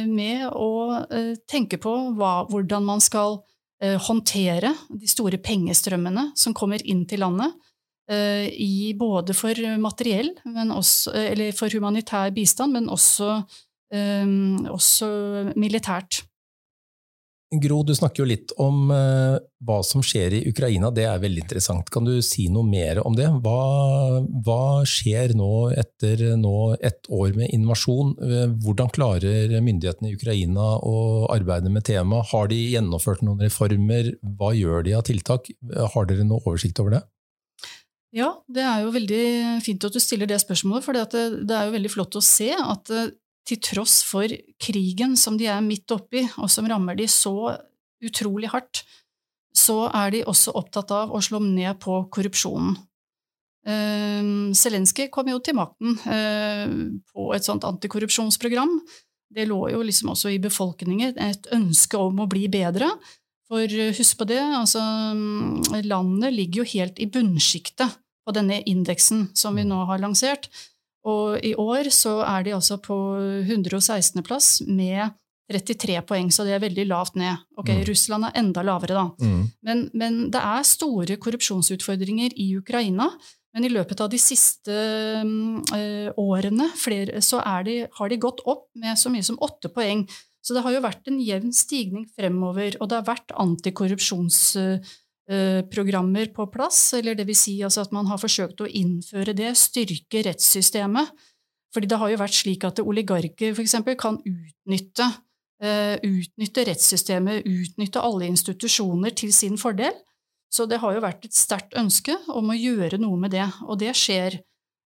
med 0.10 0.48
å 0.50 0.98
tenke 1.50 1.78
på 1.82 1.94
hva, 2.18 2.34
hvordan 2.50 2.86
man 2.86 3.02
skal 3.02 3.40
håndtere 4.06 4.74
de 4.90 5.10
store 5.10 5.38
pengestrømmene 5.42 6.32
som 6.38 6.58
kommer 6.58 6.82
inn 6.90 7.06
til 7.10 7.22
landet, 7.22 7.54
Eh, 7.54 7.77
i 8.08 8.94
både 8.96 9.36
for 9.36 9.60
materiell, 9.84 10.32
også, 10.72 11.12
eller 11.34 11.52
for 11.58 11.74
humanitær 11.74 12.32
bistand, 12.36 12.78
men 12.78 12.88
også, 12.94 13.42
um, 13.92 14.66
også, 14.72 15.10
militært. 15.60 16.22
Gro, 17.48 17.78
du 17.88 17.94
snakker 17.96 18.26
jo 18.26 18.28
litt 18.28 18.52
om 18.60 18.90
hva 18.92 19.78
som 19.88 20.02
skjer 20.04 20.34
i 20.36 20.42
Ukraina. 20.50 20.90
Det 20.92 21.06
er 21.08 21.22
veldig 21.24 21.46
interessant. 21.46 21.88
Kan 21.94 22.04
du 22.04 22.18
si 22.26 22.50
noe 22.52 22.68
mer 22.68 23.00
om 23.08 23.16
det? 23.16 23.30
Hva, 23.46 24.20
hva 24.44 24.84
skjer 24.84 25.32
nå 25.40 25.70
etter 25.72 26.36
nå 26.36 26.76
ett 26.76 27.08
år 27.08 27.32
med 27.40 27.54
invasjon? 27.56 28.18
Hvordan 28.66 28.92
klarer 28.92 29.56
myndighetene 29.64 30.12
i 30.12 30.18
Ukraina 30.20 30.74
å 30.84 30.98
arbeide 31.32 31.72
med 31.72 31.88
temaet? 31.88 32.34
Har 32.34 32.52
de 32.52 32.60
gjennomført 32.74 33.24
noen 33.24 33.40
reformer? 33.48 34.12
Hva 34.28 34.52
gjør 34.52 34.84
de 34.84 34.98
av 35.00 35.08
tiltak? 35.08 35.48
Har 35.96 36.12
dere 36.12 36.28
noe 36.28 36.44
oversikt 36.44 36.84
over 36.84 36.98
det? 36.98 37.06
Ja, 38.16 38.30
det 38.48 38.64
er 38.64 38.84
jo 38.86 38.94
veldig 38.96 39.24
fint 39.66 39.84
at 39.84 39.96
du 39.96 40.00
stiller 40.00 40.30
det 40.30 40.40
spørsmålet, 40.40 40.86
for 40.86 40.96
det, 40.96 41.24
det, 41.44 41.56
er 41.56 41.68
jo 41.68 41.76
veldig 41.76 41.92
flott 41.92 42.16
å 42.16 42.24
se 42.24 42.54
at 42.56 42.92
eh, 42.96 43.10
til 43.48 43.60
tross 43.64 44.00
for 44.08 44.32
krigen 44.64 45.16
som 45.20 45.38
de 45.40 45.48
er 45.52 45.64
midt 45.64 45.92
oppi, 45.96 46.24
og 46.40 46.52
som 46.52 46.68
rammer 46.68 46.98
de 47.00 47.08
så 47.12 47.56
utrolig 48.04 48.52
hardt, 48.52 48.84
så 49.58 49.88
er 49.90 50.14
de 50.14 50.26
også 50.28 50.54
opptatt 50.60 50.92
av 50.94 51.12
å 51.16 51.22
slå 51.24 51.42
ned 51.44 51.80
på 51.84 52.04
korrupsjonen. 52.14 52.78
Uh, 53.68 54.54
Zelenskyj 54.56 55.10
kom 55.12 55.28
jo 55.28 55.42
til 55.44 55.58
makten 55.58 55.98
uh, 56.08 56.76
på 57.12 57.32
et 57.36 57.44
sånt 57.44 57.66
antikorrupsjonsprogram. 57.68 58.78
Det 59.36 59.48
lå 59.50 59.58
jo 59.74 59.82
liksom 59.84 60.14
også 60.14 60.32
i 60.32 60.40
befolkningen 60.40 61.18
et 61.20 61.50
ønske 61.56 62.00
om 62.00 62.22
å 62.24 62.30
bli 62.32 62.46
bedre. 62.52 62.88
For 63.48 63.78
husk 63.96 64.18
på 64.20 64.28
det, 64.28 64.42
altså 64.44 64.82
landet 65.88 66.36
ligger 66.36 66.64
jo 66.64 66.72
helt 66.74 67.00
i 67.00 67.08
bunnsjiktet 67.08 67.96
på 68.28 68.34
denne 68.36 68.60
indeksen 68.68 69.30
som 69.38 69.56
vi 69.56 69.64
mm. 69.64 69.72
nå 69.72 69.86
har 69.88 70.02
lansert. 70.04 70.50
Og 71.08 71.38
i 71.46 71.54
år 71.56 71.88
så 71.96 72.20
er 72.28 72.44
de 72.44 72.58
altså 72.58 72.76
på 72.84 72.98
116. 73.48 74.20
plass 74.28 74.58
med 74.68 75.16
33 75.48 76.02
poeng, 76.04 76.30
så 76.34 76.44
det 76.44 76.58
er 76.58 76.64
veldig 76.64 76.86
lavt 76.90 77.16
ned. 77.20 77.40
Ok, 77.56 77.72
mm. 77.72 77.84
Russland 77.88 78.28
er 78.28 78.40
enda 78.42 78.64
lavere, 78.68 78.98
da. 78.98 79.06
Mm. 79.24 79.44
Men, 79.64 79.84
men, 79.96 80.22
det 80.34 80.42
er 80.44 80.68
store 80.68 81.16
korrupsjonsutfordringer 81.24 82.36
i 82.36 82.50
Ukraina. 82.60 83.08
Men 83.56 83.66
i 83.66 83.72
løpet 83.72 84.02
av 84.04 84.12
de 84.12 84.20
siste 84.22 84.74
ø, 84.76 85.80
årene 86.20 86.68
flere, 86.78 87.24
så 87.26 87.40
de, 87.66 87.80
har 87.96 88.12
de 88.12 88.20
gått 88.22 88.44
opp 88.46 88.68
med 88.78 89.00
så 89.00 89.10
mye 89.10 89.26
som 89.26 89.40
åtte 89.42 89.72
poeng. 89.74 90.04
Så 90.48 90.56
det 90.56 90.62
har 90.64 90.72
jo 90.72 90.80
vært 90.86 91.10
en 91.12 91.18
jevn 91.20 91.50
stigning 91.52 92.06
fremover, 92.16 92.78
og 92.80 92.88
det 92.88 92.96
har 93.02 93.10
vært 93.10 93.34
antikorrupsjonsprogrammer 93.36 96.32
på 96.38 96.46
plass, 96.54 96.94
eller 96.96 97.18
det 97.20 97.26
vil 97.28 97.36
si 97.36 97.60
altså 97.68 97.84
at 97.84 97.92
man 97.92 98.08
har 98.08 98.16
forsøkt 98.22 98.62
å 98.64 98.70
innføre 98.80 99.36
det, 99.36 99.52
styrke 99.60 100.24
rettssystemet. 100.30 101.12
Fordi 101.76 101.88
det 101.92 102.00
har 102.00 102.10
jo 102.14 102.22
vært 102.22 102.40
slik 102.40 102.64
at 102.64 102.80
oligarker 102.80 103.52
f.eks. 103.52 103.76
kan 104.00 104.24
utnytte, 104.24 105.04
uh, 105.68 106.00
utnytte 106.00 106.64
rettssystemet, 106.72 107.44
utnytte 107.44 108.00
alle 108.00 108.32
institusjoner 108.32 109.12
til 109.20 109.36
sin 109.36 109.60
fordel. 109.60 109.92
Så 110.48 110.64
det 110.64 110.80
har 110.80 110.96
jo 110.96 111.04
vært 111.04 111.28
et 111.28 111.36
sterkt 111.36 111.76
ønske 111.76 112.16
om 112.32 112.48
å 112.54 112.56
gjøre 112.56 112.96
noe 113.04 113.20
med 113.20 113.36
det, 113.36 113.52
og 113.68 113.84
det 113.84 113.92
skjer. 114.00 114.40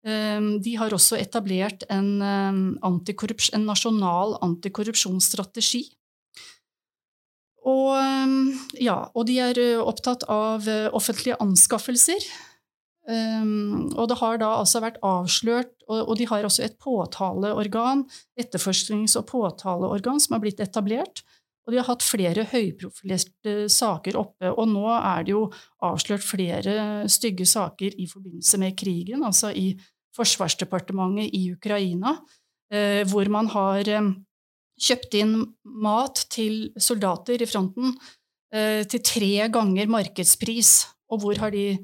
Ehm, 0.06 0.60
de 0.62 0.76
har 0.78 0.94
også 0.94 1.18
etablert 1.18 1.82
en, 1.90 2.22
ehm, 2.22 2.78
en 2.78 3.66
nasjonal 3.66 4.36
antikorrupsjonsstrategi. 4.40 5.82
Og, 7.66 7.96
ehm, 7.98 8.54
ja, 8.78 9.10
og, 9.14 9.26
de 9.26 9.40
er 9.42 9.58
eh, 9.58 9.80
opptatt 9.82 10.22
av 10.30 10.68
eh, 10.68 10.88
offentlige 10.92 11.38
anskaffelser. 11.40 12.22
og 13.06 14.08
det 14.10 14.16
har 14.18 14.38
da 14.38 14.48
altså 14.58 14.80
vært 14.82 14.96
avslørt, 14.98 15.70
og, 15.86 16.16
de 16.18 16.25
har 16.26 16.42
også 16.42 16.64
et 16.64 16.75
påtaleorgan, 16.82 18.02
etterforsknings- 18.34 19.14
og 19.16 19.28
påtaleorgan, 19.28 20.18
som 20.18 20.34
har 20.34 20.40
blitt 20.42 20.58
etablert. 20.58 21.22
Og 21.66 21.70
de 21.70 21.78
har 21.78 21.86
hatt 21.86 22.02
flere 22.02 22.42
høyprofilerte 22.50 23.68
saker 23.70 24.18
oppe, 24.18 24.50
og 24.50 24.66
nå 24.66 24.88
er 24.90 25.22
det 25.22 25.36
jo 25.36 25.44
avslørt 25.86 26.26
flere 26.26 27.06
stygge 27.06 27.46
saker 27.46 27.94
i 27.94 28.08
forbindelse 28.10 28.58
med 28.58 28.75
krigen, 28.75 29.22
altså 29.22 29.54
i 29.54 29.76
Forsvarsdepartementet 30.16 31.35
i 31.37 31.50
Ukraina, 31.52 32.16
eh, 32.73 33.02
hvor 33.08 33.28
man 33.32 33.50
har 33.52 33.88
eh, 33.88 34.12
kjøpt 34.80 35.18
inn 35.18 35.35
mat 35.82 36.26
til 36.32 36.70
soldater 36.76 37.42
i 37.42 37.49
fronten 37.49 37.92
eh, 38.52 38.82
til 38.88 39.04
tre 39.04 39.50
ganger 39.52 39.92
markedspris. 39.92 40.78
Og 41.12 41.23
hvor 41.23 41.38
har 41.38 41.52
de 41.54 41.76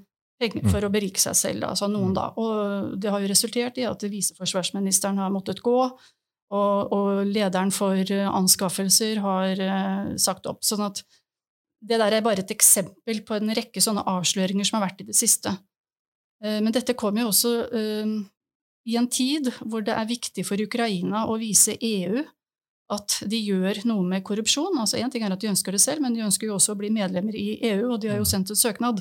penger 0.43 0.65
for 0.67 0.83
mm. 0.83 0.89
å 0.89 0.91
berike 0.91 1.23
seg 1.23 1.37
selv, 1.39 1.69
altså 1.69 1.87
noen 1.87 2.11
mm. 2.11 2.17
da. 2.19 2.27
Og 2.43 2.97
det 2.99 3.12
har 3.15 3.23
jo 3.23 3.31
resultert 3.31 3.79
i 3.79 3.87
at 3.87 4.03
viseforsvarsministeren 4.11 5.21
har 5.23 5.31
måttet 5.31 5.62
gå, 5.62 5.79
og, 6.53 6.93
og 6.93 7.21
lederen 7.31 7.71
for 7.73 8.11
anskaffelser 8.11 9.23
har 9.25 9.62
sagt 10.21 10.51
opp. 10.51 10.61
sånn 10.67 10.83
at 10.85 11.01
det 11.83 11.99
der 11.99 12.19
er 12.19 12.25
bare 12.25 12.43
et 12.45 12.53
eksempel 12.55 13.23
på 13.27 13.39
en 13.39 13.55
rekke 13.57 13.83
sånne 13.83 14.05
avsløringer 14.11 14.67
som 14.67 14.79
har 14.79 14.89
vært 14.89 15.03
i 15.03 15.09
det 15.09 15.17
siste. 15.19 15.55
Eh, 16.43 16.61
men 16.61 16.75
dette 16.75 16.97
kom 16.99 17.19
jo 17.21 17.31
også 17.31 17.55
eh, 17.71 18.15
i 18.91 18.99
en 18.99 19.09
tid 19.11 19.51
hvor 19.61 19.85
det 19.87 19.95
er 19.95 20.11
viktig 20.11 20.45
for 20.47 20.61
Ukraina 20.61 21.27
å 21.31 21.39
vise 21.41 21.77
EU 21.79 22.23
at 22.93 23.23
de 23.31 23.39
gjør 23.41 23.85
noe 23.89 24.05
med 24.05 24.25
korrupsjon. 24.27 24.77
Altså 24.81 25.01
Én 25.01 25.13
ting 25.13 25.25
er 25.25 25.33
at 25.33 25.41
de 25.41 25.51
ønsker 25.53 25.73
det 25.75 25.81
selv, 25.81 26.03
men 26.05 26.17
de 26.17 26.25
ønsker 26.27 26.51
jo 26.51 26.59
også 26.59 26.75
å 26.75 26.81
bli 26.81 26.91
medlemmer 26.93 27.37
i 27.39 27.57
EU, 27.71 27.93
og 27.95 28.03
de 28.03 28.11
har 28.11 28.19
jo 28.21 28.27
mm. 28.27 28.33
sendt 28.35 28.53
en 28.53 28.59
søknad. 28.59 29.01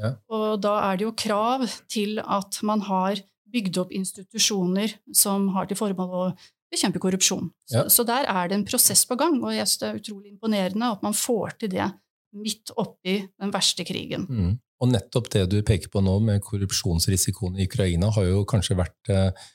Ja. 0.00 0.14
Og 0.32 0.60
da 0.64 0.76
er 0.86 0.98
det 0.98 1.06
jo 1.06 1.16
krav 1.16 1.66
til 1.92 2.20
at 2.22 2.60
man 2.66 2.84
har 2.86 3.20
bygd 3.52 3.80
opp 3.82 3.92
institusjoner 3.94 4.96
som 5.14 5.50
har 5.54 5.68
til 5.68 5.78
formål 5.78 6.16
å 6.16 6.24
bekjempe 6.72 7.00
korrupsjon. 7.02 7.50
Så, 7.68 7.76
ja. 7.76 7.84
så 7.92 8.06
der 8.08 8.26
er 8.30 8.48
det 8.48 8.58
en 8.58 8.66
prosess 8.68 9.04
på 9.08 9.18
gang, 9.20 9.38
og 9.42 9.54
jeg 9.54 9.68
synes 9.68 9.82
det 9.82 9.88
er 9.88 10.00
utrolig 10.00 10.32
imponerende 10.32 10.90
at 10.96 11.04
man 11.04 11.16
får 11.16 11.58
til 11.60 11.72
det 11.76 11.90
midt 12.34 12.72
oppi 12.76 13.20
den 13.38 13.52
verste 13.54 13.84
krigen. 13.86 14.26
Mm. 14.28 14.54
Og 14.82 14.92
nettopp 14.92 15.30
det 15.32 15.46
du 15.52 15.60
peker 15.64 15.90
på 15.92 16.02
nå, 16.04 16.18
med 16.24 16.42
korrupsjonsrisikoen 16.44 17.56
i 17.56 17.66
Ukraina, 17.68 18.10
har 18.12 18.28
jo 18.28 18.44
kanskje 18.48 18.76
vært 18.76 19.12
eh, 19.12 19.46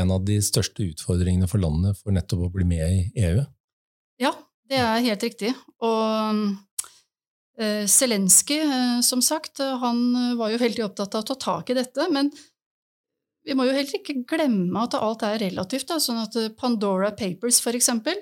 en 0.00 0.10
av 0.10 0.24
de 0.26 0.40
største 0.42 0.88
utfordringene 0.90 1.48
for 1.50 1.62
landet 1.62 2.00
for 2.00 2.14
nettopp 2.14 2.48
å 2.48 2.54
bli 2.56 2.66
med 2.66 2.82
i 2.82 3.26
EU? 3.28 3.44
Ja, 4.22 4.32
det 4.70 4.80
er 4.82 5.04
helt 5.06 5.22
riktig. 5.22 5.52
Og 5.86 6.42
uh, 7.60 7.84
Zelenskyj, 7.90 8.64
uh, 8.66 8.98
som 9.06 9.22
sagt, 9.22 9.62
han 9.62 10.02
var 10.40 10.50
jo 10.50 10.62
veldig 10.64 10.88
opptatt 10.88 11.14
av 11.14 11.22
å 11.22 11.30
ta 11.30 11.38
tak 11.46 11.70
i 11.70 11.78
dette. 11.78 12.08
Men 12.10 12.32
vi 13.46 13.54
må 13.54 13.68
jo 13.68 13.76
heller 13.76 14.00
ikke 14.00 14.24
glemme 14.26 14.82
at 14.82 14.98
alt 14.98 15.22
er 15.28 15.38
relativt. 15.44 15.86
Da, 15.92 16.00
sånn 16.02 16.24
at 16.24 16.34
Pandora 16.58 17.12
Papers, 17.14 17.62
for 17.62 17.78
eksempel, 17.78 18.18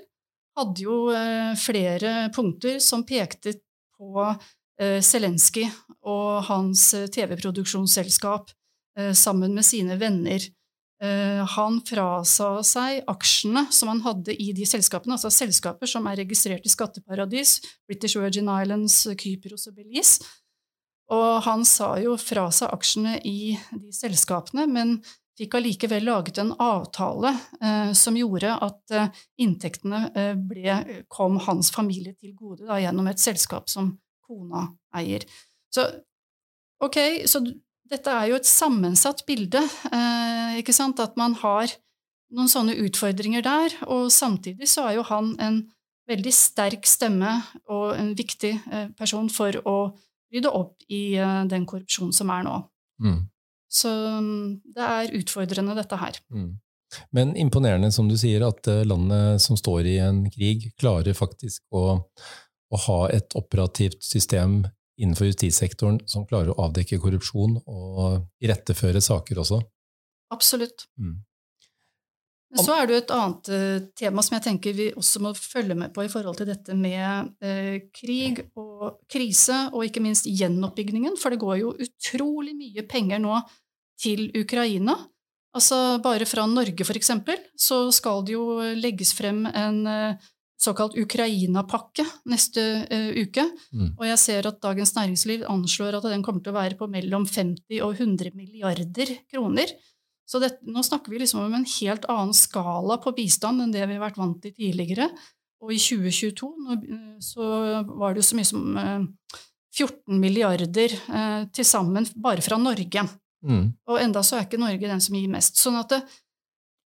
hadde 0.59 0.85
jo 0.85 0.97
flere 1.56 2.26
punkter 2.37 2.76
som 2.85 3.06
pekte 3.09 3.54
på 4.02 4.26
uh, 4.26 4.99
Zelenskyj 4.99 5.68
og 6.02 6.42
hans 6.50 6.90
TV-produksjonsselskap 7.14 8.50
sammen 9.16 9.54
med 9.56 9.64
sine 9.64 9.94
venner 9.97 10.42
Eh, 11.02 11.40
han 11.56 11.80
frasa 11.82 12.61
seg 12.62 13.00
aksjene 13.11 13.64
som 13.75 13.90
han 13.90 14.04
hadde 14.04 14.37
i 14.38 14.52
de 14.54 14.66
selskapene, 14.68 15.16
altså 15.16 15.32
selskaper 15.35 15.90
som 15.90 16.06
er 16.06 16.21
registrert 16.21 16.66
i 16.66 16.71
skatteparadis, 16.71 17.56
British 17.90 18.21
Virgin 18.21 18.50
Islands, 18.52 19.00
Kypros 19.18 19.66
og 19.66 19.80
Belize. 19.80 20.23
Og 21.12 21.42
han 21.42 21.66
sa 21.66 21.97
jo 21.99 22.14
fra 22.23 22.47
seg 22.54 22.71
aksjene 22.71 23.16
i 23.26 23.56
de 23.73 23.90
selskapene, 23.97 24.68
men 24.71 25.00
fikk 25.38 25.56
allikevel 25.58 26.04
laget 26.04 26.38
en 26.42 26.52
avtale 26.60 27.32
eh, 27.62 27.92
som 27.96 28.16
gjorde 28.18 28.52
at 28.66 28.94
eh, 28.94 29.20
inntektene 29.42 30.04
eh, 30.14 30.32
ble, 30.36 31.04
kom 31.12 31.38
hans 31.46 31.72
familie 31.74 32.14
til 32.18 32.34
gode 32.36 32.66
da, 32.68 32.80
gjennom 32.82 33.08
et 33.10 33.22
selskap 33.22 33.70
som 33.72 33.94
kona 34.26 34.68
eier. 34.96 35.24
Så 35.72 35.86
ok, 36.84 36.98
så 37.28 37.42
dette 37.92 38.12
er 38.12 38.30
jo 38.30 38.38
et 38.38 38.48
sammensatt 38.48 39.24
bilde, 39.28 39.62
eh, 39.92 40.58
ikke 40.60 40.74
sant? 40.76 41.00
at 41.00 41.16
man 41.20 41.36
har 41.42 41.72
noen 42.32 42.48
sånne 42.48 42.76
utfordringer 42.86 43.44
der. 43.44 43.76
Og 43.92 44.08
samtidig 44.12 44.68
så 44.70 44.88
er 44.88 44.98
jo 44.98 45.06
han 45.08 45.34
en 45.42 45.62
veldig 46.10 46.32
sterk 46.34 46.88
stemme 46.88 47.34
og 47.70 47.92
en 47.96 48.12
viktig 48.18 48.54
eh, 48.72 48.88
person 48.98 49.28
for 49.32 49.56
å 49.68 49.76
rydde 50.32 50.52
opp 50.56 50.80
i 50.88 51.18
eh, 51.20 51.42
den 51.50 51.66
korrupsjonen 51.68 52.14
som 52.16 52.32
er 52.34 52.46
nå. 52.48 52.56
Mm. 53.02 53.20
Så 53.73 53.88
mm, 54.21 54.61
det 54.76 54.91
er 54.91 55.17
utfordrende, 55.19 55.76
dette 55.79 55.99
her. 56.00 56.21
Mm. 56.35 56.52
Men 57.17 57.33
imponerende, 57.41 57.88
som 57.93 58.09
du 58.11 58.19
sier, 58.21 58.45
at 58.45 58.69
landet 58.85 59.41
som 59.41 59.57
står 59.57 59.88
i 59.88 59.97
en 60.05 60.26
krig, 60.31 60.69
klarer 60.81 61.17
faktisk 61.17 61.64
å, 61.73 62.02
å 62.69 62.81
ha 62.87 63.00
et 63.17 63.33
operativt 63.38 64.02
system 64.05 64.61
innenfor 65.00 65.31
justissektoren 65.31 66.02
som 66.11 66.26
klarer 66.29 66.52
å 66.52 66.69
avdekke 66.69 67.00
korrupsjon 67.02 67.59
og 67.64 68.26
iretteføre 68.45 69.00
saker 69.02 69.41
også? 69.43 69.62
Absolutt. 70.33 70.87
Mm. 71.00 71.23
Men 72.52 72.67
så 72.67 72.75
er 72.76 72.88
det 72.88 72.93
jo 72.93 73.00
et 73.00 73.12
annet 73.17 73.49
uh, 73.49 73.85
tema 73.97 74.23
som 74.25 74.35
jeg 74.37 74.45
tenker 74.45 74.75
vi 74.76 74.91
også 74.93 75.23
må 75.25 75.33
følge 75.37 75.76
med 75.79 75.93
på 75.95 76.05
i 76.05 76.11
forhold 76.12 76.37
til 76.37 76.50
dette 76.50 76.76
med 76.76 77.31
eh, 77.41 77.87
krig 77.97 78.43
og 78.61 78.99
krise, 79.11 79.57
og 79.73 79.87
ikke 79.87 80.02
minst 80.05 80.29
gjenoppbyggingen, 80.29 81.17
for 81.21 81.33
det 81.33 81.41
går 81.41 81.63
jo 81.63 81.73
utrolig 81.80 82.52
mye 82.58 82.85
penger 82.89 83.23
nå 83.25 83.39
til 84.02 84.28
Ukraina. 84.38 84.97
Altså 85.56 85.99
Bare 86.02 86.26
fra 86.28 86.47
Norge, 86.49 86.84
for 86.88 86.97
eksempel, 86.99 87.41
så 87.56 87.84
skal 87.93 88.25
det 88.26 88.36
jo 88.36 88.47
legges 88.78 89.12
frem 89.17 89.45
en 89.47 89.82
uh, 89.84 90.30
såkalt 90.62 90.97
Ukraina-pakke 90.99 92.06
neste 92.32 92.65
uh, 92.88 93.10
uke. 93.21 93.45
Mm. 93.75 93.93
Og 93.99 94.06
jeg 94.08 94.21
ser 94.23 94.49
at 94.49 94.60
Dagens 94.65 94.95
Næringsliv 94.97 95.45
anslår 95.50 95.99
at 95.99 96.08
den 96.08 96.25
kommer 96.25 96.45
til 96.45 96.54
å 96.54 96.58
være 96.60 96.78
på 96.80 96.88
mellom 96.91 97.28
50 97.28 97.82
og 97.84 98.00
100 98.00 98.32
milliarder 98.38 99.17
kroner. 99.32 99.76
Så 100.28 100.41
det, 100.41 100.54
nå 100.65 100.80
snakker 100.86 101.12
vi 101.12 101.21
liksom 101.21 101.43
om 101.45 101.54
en 101.58 101.69
helt 101.69 102.06
annen 102.08 102.34
skala 102.36 102.97
på 103.02 103.12
bistand 103.17 103.60
enn 103.60 103.73
det 103.75 103.84
vi 103.84 103.99
har 103.99 104.06
vært 104.06 104.21
vant 104.23 104.38
til 104.41 104.54
tidligere. 104.56 105.10
Og 105.62 105.75
i 105.75 105.78
2022 105.78 106.49
nå, 106.65 106.76
eh, 106.80 107.17
så 107.23 107.49
var 107.86 108.15
det 108.15 108.23
jo 108.23 108.28
så 108.30 108.38
mye 108.38 108.49
som 108.49 108.78
uh, 108.78 109.43
14 109.76 110.19
milliarder 110.21 110.95
uh, 111.12 111.43
til 111.54 111.67
sammen 111.69 112.08
bare 112.17 112.45
fra 112.45 112.58
Norge. 112.60 113.04
Mm. 113.43 113.73
Og 113.91 113.99
enda 114.00 114.23
så 114.25 114.39
er 114.39 114.47
ikke 114.47 114.61
Norge 114.63 114.91
den 114.91 115.02
som 115.02 115.17
gir 115.19 115.31
mest. 115.31 115.59
Sånn 115.61 115.78
at 115.81 115.93
det, 115.93 116.00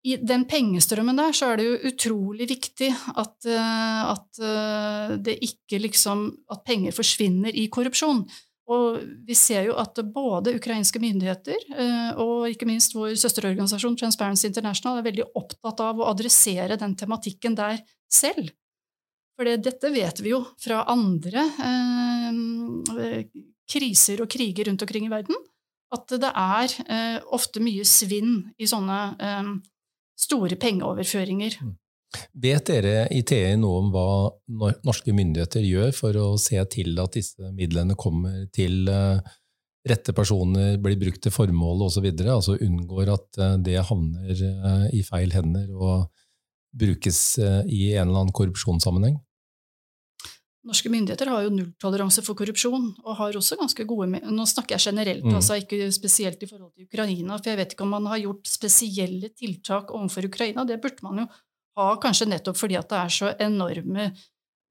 i 0.07 0.15
den 0.21 0.45
pengestrømmen 0.47 1.17
der 1.19 1.35
så 1.35 1.51
er 1.51 1.59
det 1.59 1.67
jo 1.67 1.77
utrolig 1.89 2.47
viktig 2.51 2.89
at, 2.93 3.47
eh, 3.49 4.01
at 4.13 4.41
eh, 4.43 5.15
det 5.19 5.39
ikke 5.43 5.81
liksom 5.83 6.27
At 6.53 6.63
penger 6.67 6.95
forsvinner 6.95 7.55
i 7.55 7.67
korrupsjon. 7.73 8.23
Og 8.67 8.99
vi 9.27 9.35
ser 9.35 9.69
jo 9.69 9.77
at 9.79 9.99
både 10.11 10.57
ukrainske 10.57 10.99
myndigheter 10.99 11.59
eh, 11.71 12.19
og 12.19 12.49
ikke 12.51 12.67
minst 12.67 12.95
vår 12.95 13.15
søsterorganisasjon 13.19 13.95
Transparency 13.99 14.49
International 14.49 14.99
er 14.99 15.07
veldig 15.07 15.27
opptatt 15.39 15.83
av 15.85 16.01
å 16.01 16.09
adressere 16.11 16.79
den 16.79 16.95
tematikken 16.99 17.55
der 17.55 17.79
selv. 18.11 18.51
For 19.37 19.47
dette 19.47 19.91
vet 19.93 20.19
vi 20.19 20.33
jo 20.33 20.41
fra 20.59 20.81
andre 20.91 21.45
eh, 21.63 23.21
kriser 23.71 24.23
og 24.23 24.31
kriger 24.35 24.67
rundt 24.67 24.83
omkring 24.83 25.07
i 25.07 25.13
verden, 25.13 25.39
at 25.95 26.13
det 26.19 26.29
er 26.31 26.77
eh, 26.87 27.17
ofte 27.35 27.61
mye 27.63 27.85
svinn 27.87 28.39
i 28.59 28.67
sånne 28.67 29.01
eh, 29.23 29.51
store 30.19 30.57
pengeoverføringer. 30.59 31.59
Mm. 31.63 31.75
Vet 32.39 32.69
dere 32.69 33.07
i 33.11 33.19
TI 33.27 33.57
noe 33.59 33.81
om 33.81 33.89
hva 33.91 34.71
norske 34.87 35.11
myndigheter 35.15 35.65
gjør 35.65 35.91
for 35.95 36.19
å 36.21 36.27
se 36.39 36.61
til 36.71 36.95
at 37.03 37.17
disse 37.17 37.51
midlene 37.55 37.97
kommer 37.99 38.45
til 38.55 38.87
eh, 38.91 39.19
rette 39.87 40.15
personer, 40.15 40.77
blir 40.83 40.97
brukt 40.99 41.21
til 41.23 41.35
formål 41.35 41.85
osv., 41.87 42.07
altså 42.23 42.57
unngår 42.63 43.11
at 43.13 43.41
eh, 43.43 43.57
det 43.67 43.83
havner 43.89 44.31
eh, 44.49 44.87
i 44.95 45.03
feil 45.07 45.35
hender 45.35 45.67
og 45.75 46.07
brukes 46.77 47.39
i 47.41 47.93
en 47.95 48.07
eller 48.09 48.21
annen 48.21 48.35
korrupsjonssammenheng? 48.35 49.15
Norske 50.65 50.89
myndigheter 50.91 51.29
har 51.31 51.43
jo 51.45 51.51
nulltoleranse 51.53 52.23
for 52.25 52.35
korrupsjon, 52.39 52.89
og 53.05 53.19
har 53.19 53.37
også 53.37 53.59
ganske 53.59 53.85
gode 53.87 54.19
Nå 54.19 54.45
snakker 54.49 54.75
jeg 54.75 54.89
generelt, 54.89 55.25
mm. 55.25 55.35
altså 55.37 55.59
ikke 55.61 55.91
spesielt 55.95 56.41
i 56.43 56.49
forhold 56.49 56.73
til 56.73 56.87
Ukraina, 56.89 57.37
for 57.37 57.51
jeg 57.53 57.59
vet 57.61 57.75
ikke 57.75 57.85
om 57.85 57.93
man 57.95 58.09
har 58.11 58.23
gjort 58.23 58.49
spesielle 58.49 59.29
tiltak 59.37 59.93
overfor 59.95 60.27
Ukraina. 60.27 60.65
Det 60.67 60.79
burde 60.83 61.05
man 61.05 61.21
jo 61.23 61.27
ha, 61.77 61.91
kanskje 62.01 62.27
nettopp 62.31 62.57
fordi 62.57 62.79
at 62.79 62.89
det 62.89 63.03
er 63.03 63.15
så 63.19 63.35
enorme 63.49 64.11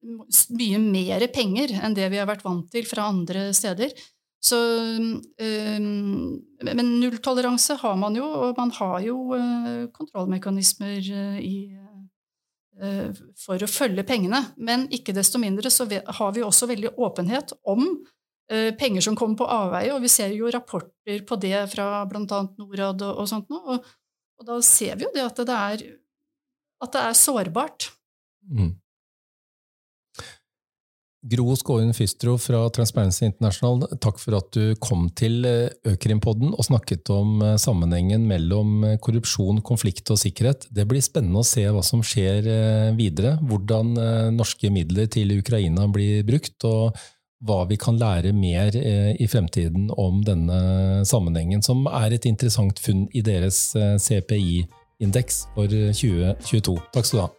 Mye 0.06 0.78
mer 0.78 1.24
penger 1.34 1.72
enn 1.82 1.94
det 1.96 2.04
vi 2.12 2.18
har 2.20 2.28
vært 2.28 2.44
vant 2.44 2.68
til 2.70 2.84
fra 2.86 3.08
andre 3.10 3.48
steder. 3.56 3.90
Så, 4.44 4.58
um, 5.00 6.36
men 6.62 6.92
nulltoleranse 7.00 7.78
har 7.80 7.96
man 7.98 8.14
jo, 8.14 8.26
og 8.26 8.60
man 8.60 8.70
har 8.76 9.00
jo 9.02 9.16
uh, 9.32 9.88
kontrollmekanismer 9.96 11.00
uh, 11.00 11.40
i 11.40 11.56
for 13.40 13.62
å 13.62 13.68
følge 13.70 14.04
pengene. 14.06 14.42
Men 14.56 14.86
ikke 14.92 15.14
desto 15.16 15.40
mindre 15.40 15.70
så 15.72 15.86
har 15.88 16.34
vi 16.36 16.44
også 16.44 16.68
veldig 16.70 16.92
åpenhet 17.00 17.54
om 17.72 17.86
eh, 18.50 18.72
penger 18.78 19.06
som 19.06 19.16
kommer 19.18 19.38
på 19.40 19.50
avveie, 19.50 19.92
og 19.94 20.02
vi 20.04 20.12
ser 20.12 20.34
jo 20.36 20.50
rapporter 20.52 21.22
på 21.26 21.38
det 21.42 21.66
fra 21.72 22.04
bl.a. 22.08 22.42
Norad 22.58 23.04
og, 23.08 23.22
sånt 23.30 23.48
noe. 23.52 23.76
Og, 23.76 23.92
og, 24.40 24.48
da 24.48 24.58
ser 24.64 24.98
vi 24.98 25.06
jo 25.06 25.12
det 25.14 25.24
at 25.24 25.44
det 25.48 25.60
er, 25.60 25.86
at 26.84 26.96
det 26.96 27.04
er 27.08 27.20
sårbart. 27.22 27.90
Mm. 28.46 28.74
Gro 31.28 31.56
Skåren 31.56 31.94
Fystro 31.94 32.36
fra 32.38 32.60
Transparency 32.70 33.24
International, 33.26 33.82
takk 34.02 34.20
for 34.22 34.36
at 34.38 34.50
du 34.54 34.76
kom 34.82 35.08
til 35.18 35.46
eh, 35.48 35.72
Økrimpodden 35.90 36.52
og 36.54 36.66
snakket 36.68 37.10
om 37.10 37.40
eh, 37.42 37.56
sammenhengen 37.58 38.28
mellom 38.28 38.84
eh, 38.86 38.96
korrupsjon, 39.02 39.58
konflikt 39.66 40.12
og 40.14 40.20
sikkerhet. 40.22 40.68
Det 40.70 40.86
blir 40.86 41.02
spennende 41.02 41.42
å 41.42 41.46
se 41.46 41.64
hva 41.66 41.82
som 41.86 42.04
skjer 42.06 42.46
videre, 42.96 43.36
hvordan 43.48 43.94
norske 44.36 44.70
midler 44.72 45.08
til 45.10 45.32
Ukraina 45.38 45.86
blir 45.90 46.22
brukt, 46.26 46.56
og 46.68 46.96
hva 47.46 47.60
vi 47.68 47.78
kan 47.80 47.98
lære 48.00 48.32
mer 48.36 48.74
i 48.76 49.26
fremtiden 49.30 49.90
om 49.92 50.22
denne 50.24 51.04
sammenhengen, 51.08 51.62
som 51.62 51.84
er 51.90 52.16
et 52.16 52.28
interessant 52.28 52.80
funn 52.82 53.06
i 53.14 53.22
deres 53.26 53.60
CPI-indeks 53.76 55.44
for 55.56 55.70
2022. 55.70 56.76
Takk 56.96 57.10
skal 57.10 57.22
du 57.22 57.24
ha. 57.26 57.32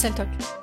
Selv 0.00 0.24
takk. 0.24 0.59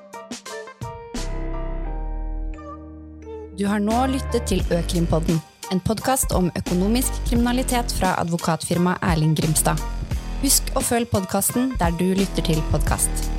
Du 3.58 3.66
har 3.66 3.80
nå 3.82 4.04
lyttet 4.12 4.44
til 4.52 4.60
Økrimpodden 4.70 5.40
en 5.74 5.80
podkast 5.82 6.30
om 6.38 6.52
økonomisk 6.60 7.16
kriminalitet 7.26 7.96
fra 7.98 8.12
advokatfirmaet 8.22 9.02
Erling 9.02 9.34
Grimstad. 9.40 9.82
Husk 10.44 10.70
å 10.78 10.84
følge 10.86 11.10
podkasten 11.16 11.74
der 11.82 11.98
du 11.98 12.06
lytter 12.20 12.46
til 12.46 12.62
podkast. 12.70 13.37